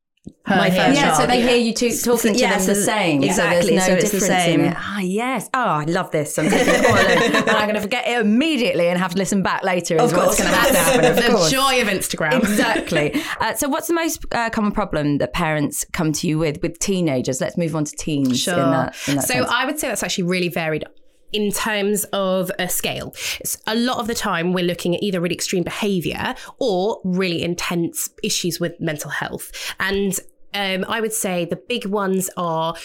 [0.47, 0.85] my here.
[0.85, 3.23] first Yeah, so they hear you two talking to Yeah, them the same.
[3.23, 4.59] exactly, So so it's no the same.
[4.61, 4.73] in it.
[4.77, 5.49] Ah, yes.
[5.53, 6.37] Oh, I love this.
[6.37, 7.35] I'm taking it all in.
[7.35, 9.95] and I'm going to forget it immediately and have to listen back later.
[9.95, 10.39] Is Of what's course.
[10.39, 11.05] going to have to happen.
[11.11, 11.51] Of the course.
[11.51, 12.39] joy of Instagram.
[12.39, 13.15] Exactly.
[13.39, 16.77] Uh, so, what's the most uh, common problem that parents come to you with with
[16.77, 17.41] teenagers?
[17.41, 18.39] Let's move on to teens.
[18.39, 18.53] Sure.
[18.53, 19.47] In that, in that so sense.
[19.49, 20.83] I would say that's actually really varied
[21.31, 23.13] in terms of a scale.
[23.39, 27.43] It's a lot of the time we're looking at either really extreme behavior or really
[27.43, 29.51] intense issues with mental health.
[29.79, 30.19] And
[30.53, 32.75] um, I would say the big ones are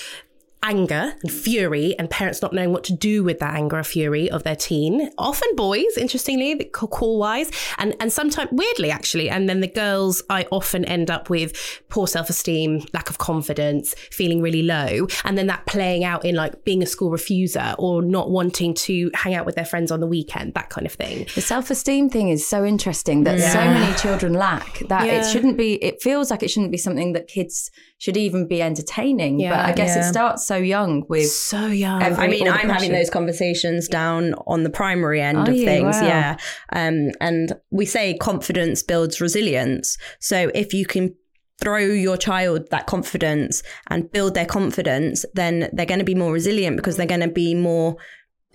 [0.67, 4.29] anger and fury and parents not knowing what to do with that anger or fury
[4.31, 5.11] of their teen.
[5.17, 10.47] Often boys interestingly call wise and and sometimes weirdly actually and then the girls i
[10.51, 15.65] often end up with poor self-esteem lack of confidence feeling really low and then that
[15.67, 19.55] playing out in like being a school refuser or not wanting to hang out with
[19.55, 21.27] their friends on the weekend that kind of thing.
[21.35, 25.21] The self esteem thing is so interesting that so many children lack that Yeah.
[25.21, 28.61] it shouldn't be, it feels like it shouldn't be something that kids should even be
[28.61, 29.41] entertaining.
[29.41, 29.51] Yeah.
[29.51, 31.31] but I guess it starts so young with.
[31.31, 35.57] so young I mean, I'm having those conversations down on the primary end Are of
[35.57, 35.65] you?
[35.65, 35.97] things.
[35.97, 36.07] Wow.
[36.07, 36.37] Yeah.
[36.73, 39.97] Um, and we say confidence builds resilience.
[40.21, 41.15] So if you can
[41.59, 46.33] throw your child that confidence and build their confidence, then they're going to be more
[46.33, 47.97] resilient because they're going to be more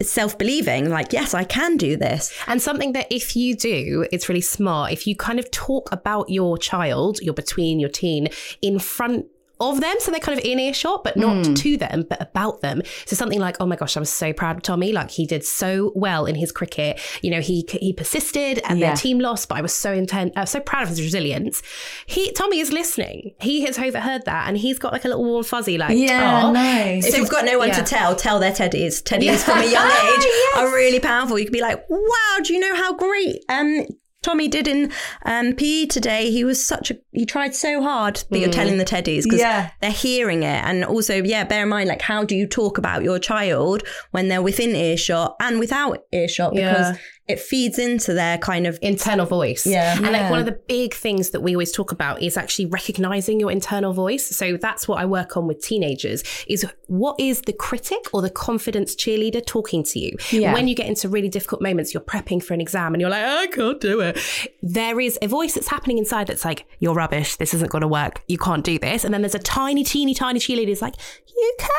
[0.09, 0.89] self believing.
[0.89, 2.33] Like, yes, I can do this.
[2.47, 4.91] And something that if you do, it's really smart.
[4.91, 8.29] If you kind of talk about your child, your between, your teen,
[8.61, 9.25] in front
[9.62, 11.54] of them, so they're kind of in earshot, but not Hmm.
[11.54, 12.82] to them, but about them.
[13.06, 14.91] So something like, "Oh my gosh, I'm so proud of Tommy!
[14.91, 17.00] Like he did so well in his cricket.
[17.21, 18.88] You know, he he persisted, and Yeah.
[18.88, 21.62] their team lost, but I was so intent, uh, so proud of his resilience.
[22.06, 23.32] He Tommy is listening.
[23.41, 26.52] He has overheard that, and he's got like a little warm fuzzy, like, Yeah, "Aw."
[26.52, 27.06] nice.
[27.08, 27.76] If you've got no one yeah.
[27.76, 29.02] to tell, tell their teddies.
[29.12, 30.58] Teddies from a young age yes.
[30.58, 31.38] are really powerful.
[31.38, 33.86] You could be like, wow, do you know how great um,
[34.23, 34.91] Tommy did in
[35.25, 36.29] um, PE today?
[36.29, 39.43] He was such a, he tried so hard, but you're telling the teddies because Mm.
[39.43, 39.71] Yeah.
[39.81, 40.63] they're hearing it.
[40.63, 44.27] And also, yeah, bear in mind, like, how do you talk about your child when
[44.27, 46.53] they're within earshot and without earshot?
[46.53, 47.01] Because Yeah.
[47.31, 49.65] It feeds into their kind of internal voice.
[49.65, 49.95] Yeah.
[49.95, 53.39] And like one of the big things that we always talk about is actually recognizing
[53.39, 54.27] your internal voice.
[54.35, 58.29] So that's what I work on with teenagers is what is the critic or the
[58.29, 60.17] confidence cheerleader talking to you?
[60.31, 60.53] Yeah.
[60.53, 63.23] When you get into really difficult moments, you're prepping for an exam and you're like,
[63.23, 64.19] I can't do it.
[64.61, 67.37] There is a voice that's happening inside that's like, you're rubbish.
[67.37, 68.23] This isn't going to work.
[68.27, 69.03] You can't do this.
[69.03, 70.95] And then there's a tiny, teeny, tiny cheerleader who's like,
[71.27, 71.69] you can.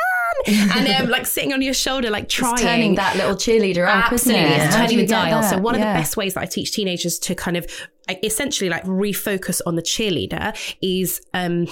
[0.47, 2.53] and um, like sitting on your shoulder, like trying.
[2.53, 4.65] It's turning that little cheerleader up, isn't Absolutely, it?
[4.65, 5.42] it's turning the dial.
[5.49, 5.93] So one of Yeah.
[5.93, 7.65] the best ways that I teach teenagers to kind of
[8.23, 11.67] essentially like refocus on the cheerleader is um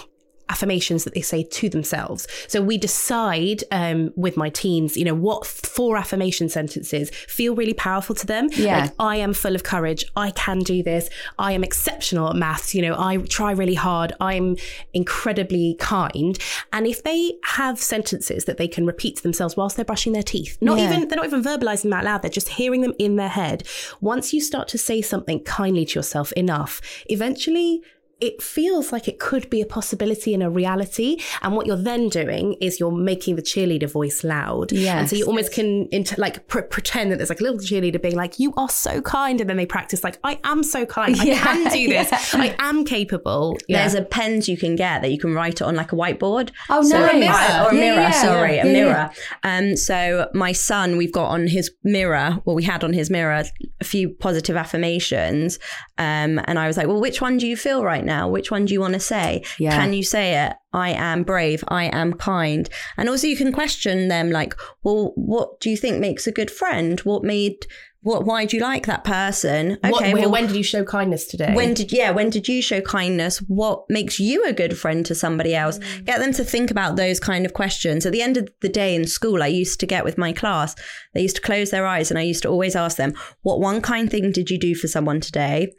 [0.52, 2.28] affirmations that they say to themselves.
[2.48, 7.74] So we decide um, with my teens, you know, what four affirmation sentences feel really
[7.74, 8.50] powerful to them.
[8.52, 8.82] Yeah.
[8.82, 10.04] Like, I am full of courage.
[10.16, 11.10] I can do this.
[11.40, 12.76] I am exceptional at maths.
[12.76, 14.14] You know, I try really hard.
[14.20, 14.58] I'm
[14.94, 16.38] incredibly kind.
[16.74, 20.24] And if they have sentences that they can repeat to themselves whilst they're brushing their
[20.24, 20.94] teeth, not Yeah.
[20.94, 22.22] even, they're not even verbalizing them out loud.
[22.22, 23.64] They're just hearing them in their head.
[24.02, 27.82] Once you start to say something kindly to yourself enough, eventually
[28.22, 31.18] it feels like it could be a possibility and a reality.
[31.42, 34.72] And what you're then doing is you're making the cheerleader voice loud.
[34.72, 38.02] And so you almost can inter- like pr- pretend that there's like a little cheerleader
[38.02, 41.20] being like, "You are so kind," and then they practice like, "I am so kind.
[41.20, 42.12] I Yeah, can do this.
[42.12, 42.42] yeah.
[42.42, 43.80] I am capable." Yeah.
[43.80, 46.52] There's a pens you can get that you can write it on like a whiteboard.
[46.70, 47.22] Oh, So- nice.
[47.66, 49.12] Or a Yeah, mirror, yeah, sorry, yeah, a yeah, mirror.
[49.44, 53.44] Um, so my son, we've got on his mirror, well, we had on his mirror
[53.80, 55.58] a few positive affirmations.
[55.98, 58.11] Um, and I was like, well, which one do you feel right now?
[58.28, 59.44] Which one do you want to say?
[59.60, 59.76] Yeah.
[59.76, 60.54] Can you say it?
[60.74, 61.64] I am brave.
[61.68, 62.70] I am kind.
[62.98, 66.50] And also you can question them like, well, what do you think makes a good
[66.50, 67.00] friend?
[67.02, 67.66] What made,
[68.02, 69.78] what, why do you like that person?
[69.84, 71.54] What- well, when did you show kindness today?
[71.54, 75.16] when did yeah when did you show kindness what makes you a good friend to
[75.16, 76.06] somebody else mm.
[76.06, 78.96] get them to think about those kind of questions at the end of the day
[78.96, 80.76] in school i used to get with my class
[81.14, 83.82] they used to close their eyes and i used to always ask them what one
[83.82, 85.72] kind thing did you do for someone today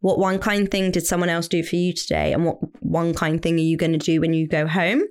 [0.00, 3.42] what one kind thing did someone else do for you today and what one kind
[3.42, 5.02] thing are you going to do when you go home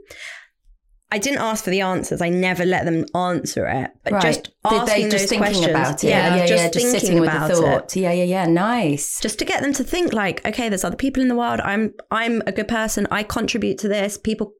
[1.12, 2.21] I didn't ask for the answers.
[2.21, 4.21] I never let them answer it, but Right.
[4.21, 5.65] just Did asking they just those thinking questions.
[5.67, 6.08] about it?
[6.08, 7.95] Yeah, yeah, just yeah, just sitting with about the it thought.
[7.95, 8.45] Yeah, yeah, yeah.
[8.45, 9.19] Nice.
[9.19, 11.93] just to get them to think like okay there's other people in the world i'm
[12.12, 14.54] i'm a good person i contribute to this people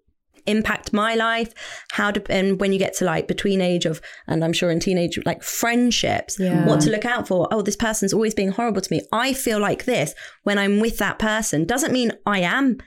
[0.46, 1.54] impact my life?
[1.92, 4.80] How do and when you get to like between age of and i'm sure in
[4.80, 6.66] teenage like friendships Yeah.
[6.66, 7.48] what to look out for?
[7.52, 9.02] Oh this person's always being horrible to me.
[9.12, 11.66] I feel like this when i'm with that person.
[11.66, 12.78] Doesn't mean i am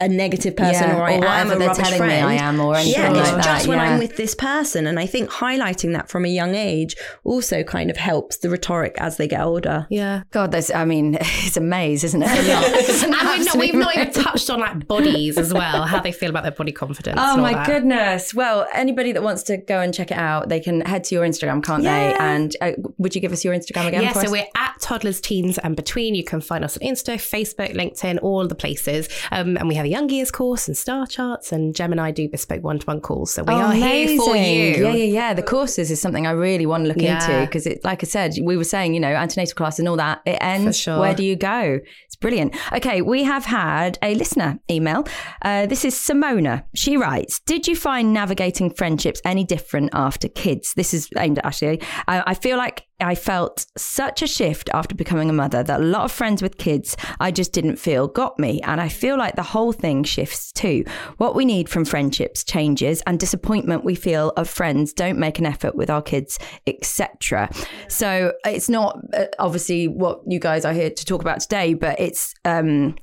[0.00, 2.26] a negative person Yeah, or I or am a they're rubbish telling me friend.
[2.26, 3.84] I am or anything yeah, like it's that, just when yeah.
[3.84, 4.86] I'm with this person.
[4.86, 8.96] And I think highlighting that from a young age also kind of helps the rhetoric
[8.98, 9.86] as they get older.
[9.90, 10.22] yeah.
[10.30, 10.70] God, there's.
[10.70, 12.28] I mean, it's a maze, isn't it?
[12.84, 16.00] It's an And we've not, we've not even touched on like bodies as well, how
[16.00, 17.18] they feel about their body confidence.
[17.22, 17.66] Oh my that.
[17.66, 18.34] goodness!
[18.34, 21.24] Well, anybody that wants to go and check it out, they can head to your
[21.24, 22.14] Instagram, can't they?
[22.14, 24.02] And uh, would you give us your Instagram again?
[24.02, 24.30] Yeah, so us?
[24.30, 26.14] we're at Toddlers, Teens and Between.
[26.14, 29.08] You can find us on Insta, Facebook, LinkedIn, all the places.
[29.30, 32.10] Um, and we have a Young Years course and Star Charts, and Gem and I
[32.10, 33.32] do bespoke one to one calls.
[33.32, 34.84] So we Oh, are here for you.
[34.84, 35.34] Yeah, yeah, yeah.
[35.34, 37.22] The courses is something I really want to look Yeah.
[37.24, 39.96] into because it, like I said, we were saying, you know, antenatal class and all
[39.96, 40.20] that.
[40.26, 40.78] It ends.
[40.78, 40.98] sure.
[40.98, 41.78] Where do you go?
[42.06, 42.54] It's brilliant.
[42.72, 45.06] Okay, we have had a listener email.
[45.42, 46.64] Uh, this is Simona.
[46.74, 51.44] She writes, "Did you find navigating friendships any different after kids?" This is aimed at
[51.46, 51.80] Ashley.
[52.08, 55.84] I, I feel like I felt such a shift after becoming a mother that a
[55.84, 58.60] lot of friends with kids I just didn't feel got me.
[58.62, 60.84] And I feel like the whole thing shifts too.
[61.16, 65.46] What we need from friendships changes and disappointment we feel of friends don't make an
[65.46, 67.50] effort with our kids, etc.
[67.88, 71.98] So it's not uh, obviously what you guys are here to talk about today, but
[71.98, 72.96] it's um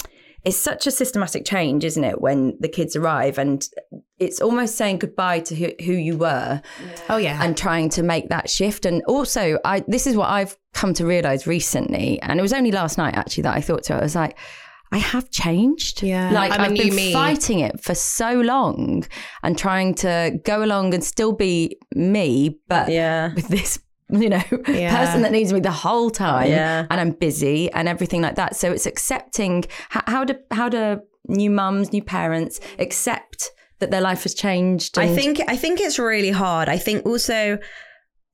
[0.44, 3.68] it's such a systematic change, isn't it, when the kids arrive and
[4.22, 6.62] it's almost saying goodbye to who, who you were
[7.10, 7.40] Oh, yeah.
[7.44, 8.86] and trying to make that shift.
[8.86, 12.72] And also, I this is what I've come to realize recently, and it was only
[12.72, 13.98] last night actually that I thought to it.
[13.98, 14.38] I was like,
[14.94, 16.04] I have changed.
[16.04, 16.32] Yeah.
[16.32, 17.14] like I've new been me.
[17.14, 19.06] fighting it for so long
[19.44, 23.34] and trying to go along and still be me, but Yeah.
[23.34, 23.80] with this.
[24.14, 24.94] You know, Yeah.
[24.98, 26.86] person that needs me the whole time, Yeah.
[26.90, 28.58] and I'm busy and everything like that.
[28.58, 33.52] So it's accepting how, how do how do new mums, new parents accept
[33.82, 34.98] that their life has changed?
[34.98, 36.70] I think I think it's really hard.
[36.70, 37.60] I think also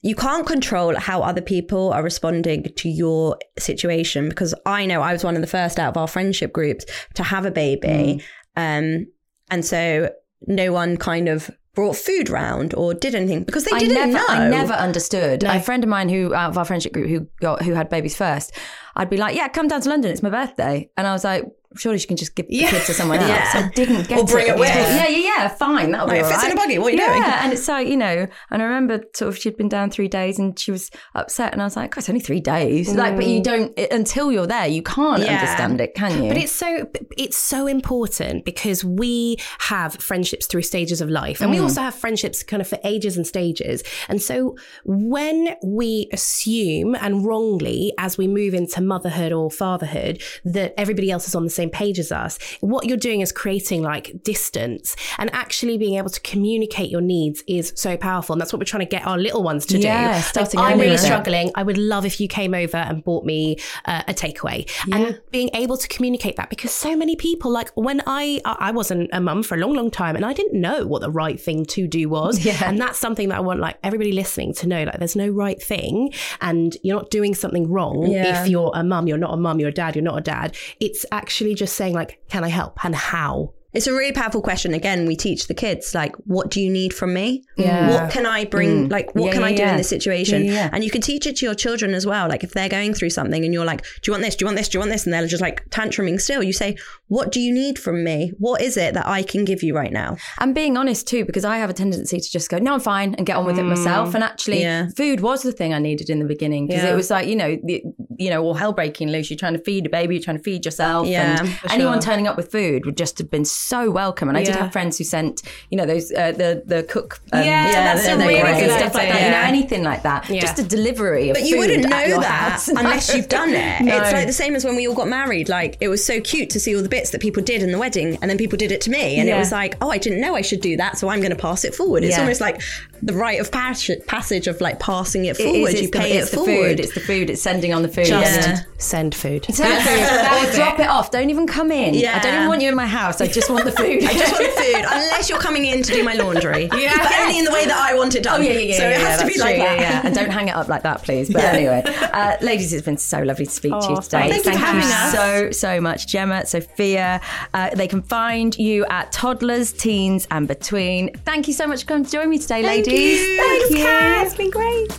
[0.01, 5.11] you can't control how other people are responding to your situation because I know I
[5.11, 8.23] was one of the first out of our friendship groups to have a baby.
[8.55, 9.07] Um
[9.49, 10.11] and so
[10.45, 14.13] no one kind of brought food round or did anything because they I didn't never,
[14.13, 14.25] know.
[14.27, 15.43] I never understood.
[15.43, 18.17] A friend of mine who out of our friendship group who got who had babies
[18.17, 18.51] first,
[18.95, 20.11] I'd be like, "Yeah, come down to London.
[20.11, 22.69] It's my birthday," and I was like, surely she can just give the Yeah.
[22.69, 23.29] kid to someone else.
[23.29, 23.51] Yeah.
[23.55, 24.69] I didn't get Or bring it until- with.
[24.69, 25.47] Yeah, yeah, yeah.
[25.49, 27.07] Fine, that'll be all if it's in a buggy, what are you yeah.
[27.07, 27.21] doing?
[27.23, 28.27] Yeah, and it's like you know.
[28.51, 31.61] And I remember sort of she'd been down three days and she was upset, and
[31.61, 33.43] I was like, "God, it's only three days." Like, but you mm.
[33.43, 35.35] don't until you're there, you can't Yeah.
[35.35, 36.29] understand it, can you?
[36.29, 41.51] But it's so it's so important because we have friendships through stages of life, and
[41.51, 41.63] we mm.
[41.63, 43.83] also have friendships kind of for ages and stages.
[44.07, 50.73] And so when we assume and wrongly, as we move into motherhood or fatherhood, that
[50.77, 54.05] everybody else is on the same page as us, what you're doing is creating like
[54.23, 58.33] distance, and actually being able to communicate your needs is so powerful.
[58.33, 60.39] And that's what we're trying to get our little ones to Yeah, do.
[60.41, 61.51] Like, I'm really struggling.
[61.55, 64.59] I would love if you came over and bought me uh, a takeaway,
[64.93, 69.09] and being able to communicate that because so many people, like when I I wasn't
[69.13, 71.65] a mum for a long, long time, and I didn't know what the right thing
[71.75, 72.61] to do was, Yeah.
[72.65, 74.83] and that's something that I want like everybody listening to know.
[74.83, 78.43] Like, there's no right thing, and you're not doing something wrong Yeah.
[78.43, 79.07] if you're a mum.
[79.07, 79.59] You're not a mum.
[79.59, 79.95] You're a dad.
[79.95, 80.55] You're not a dad.
[80.79, 83.53] It's actually just saying like, can I help and how?
[83.77, 84.73] It's a really powerful question.
[84.73, 87.43] Again, we teach the kids like, what do you need from me?
[87.57, 87.91] Yeah.
[87.91, 88.87] What can I bring?
[88.87, 88.91] Mm.
[88.91, 89.71] Like, what Yeah, can I do yeah.
[89.71, 90.45] in this situation?
[90.45, 90.69] Yeah, yeah, yeah.
[90.73, 92.27] And you can teach it to your children as well.
[92.27, 94.35] Like, if they're going through something and you're like, do you want this?
[94.35, 94.67] Do you want this?
[94.69, 95.05] Do you want this?
[95.05, 96.41] And they're just like tantruming still.
[96.41, 96.75] You say,
[97.07, 98.31] what do you need from me?
[98.39, 100.17] What is it that I can give you right now?
[100.39, 103.13] And being honest too, because I have a tendency to just go, no, I'm fine,
[103.13, 104.09] and get on with it myself.
[104.09, 104.15] Mm.
[104.15, 104.87] And actually, Yeah.
[104.97, 106.93] food was the thing I needed in the beginning because Yeah.
[106.93, 107.83] it was like, you know, the,
[108.17, 109.29] you know, all hell breaking loose.
[109.29, 111.05] You're trying to feed a baby, you're trying to feed yourself.
[111.07, 112.09] Yeah, and anyone sure.
[112.11, 114.29] turning up with food would just have been so welcome.
[114.29, 117.43] And I did have friends who sent, you know, those uh, the the cook, um,
[117.43, 119.21] Yeah, that's the- a the really good and stuff like that.
[119.23, 120.29] You know, anything like that.
[120.29, 120.41] Yeah.
[120.41, 122.67] Just a delivery of But you food wouldn't know that house.
[122.81, 123.81] unless you've done it.
[123.81, 123.97] No.
[123.97, 125.49] It's like the same as when we all got married.
[125.49, 127.77] Like it was so cute to see all the bits that people did in the
[127.77, 130.21] wedding, and then people did it to me, and it was like, oh, I didn't
[130.21, 132.03] know I should do that, so I'm going to pass it forward.
[132.03, 132.21] It's Yeah.
[132.21, 132.61] almost like
[133.01, 135.71] the rite of pas- passage of like passing it It is, forward.
[135.71, 136.53] it's you the, pay it's it the forward.
[136.69, 136.79] food.
[136.79, 137.29] It's the food.
[137.29, 138.05] It's sending on the food.
[138.05, 138.59] Just Yeah.
[138.77, 139.45] send food.
[139.45, 140.47] Send food.
[140.49, 141.11] or drop it off.
[141.11, 141.93] Don't even come in.
[141.93, 142.17] Yeah.
[142.17, 143.21] I don't even want you in my house.
[143.21, 144.03] I just want the food.
[144.03, 146.69] I just want the food, unless you're coming in to do my laundry.
[146.77, 146.95] Yeah.
[146.97, 148.39] But only in the way that I want it done.
[148.41, 148.77] Oh yeah, yeah, yeah.
[148.77, 149.79] So yeah, it has yeah, to be like true, that.
[149.79, 150.01] Yeah, yeah.
[150.05, 151.29] And don't hang it up like that, please.
[151.31, 151.81] But anyway,
[152.13, 154.29] uh, ladies, it's been so lovely to speak to you Oh, today.
[154.29, 155.11] thank you for having us.
[155.13, 157.19] so so much, Gemma, Sophia.
[157.53, 161.13] Uh, they can find you at Toddlers, Teens, and Between.
[161.25, 163.19] Thank you so much for coming to join me today, Thank ladies.
[163.19, 163.37] you.
[163.37, 163.77] Thank Thanks, you.
[163.77, 164.25] Kat.
[164.27, 164.91] It's been great.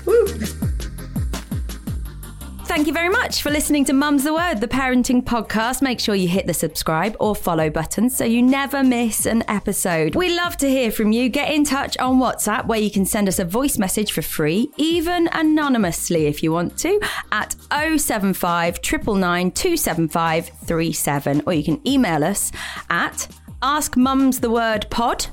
[2.68, 5.80] Thank you very much for listening to Mum's the Word, the parenting podcast.
[5.80, 10.14] Make sure you hit the subscribe or follow button so you never miss an episode.
[10.14, 11.30] We love to hear from you.
[11.30, 14.68] Get in touch on WhatsApp where you can send us a voice message for free,
[14.76, 17.00] even anonymously if you want to,
[17.32, 21.42] at 075 999 275 37.
[21.46, 22.52] Or you can email us
[22.90, 23.28] at
[23.62, 25.30] askmumsthewordpod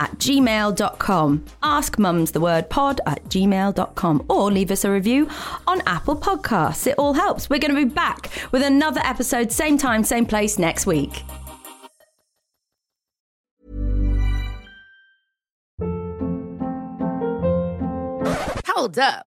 [0.00, 1.44] at gmail.com.
[1.62, 5.28] Ask mums the word pod at gmail.com or leave us a review
[5.66, 6.86] on Apple Podcasts.
[6.86, 7.50] It all helps.
[7.50, 11.22] We're going to be back with another episode, same time, same place next week.
[18.66, 19.33] Hold up.